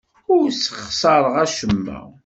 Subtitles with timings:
[0.35, 1.99] Ur ssexṣareɣ acemma.